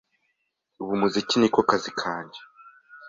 [0.81, 2.39] Ubu umuziki ni ko kazi kange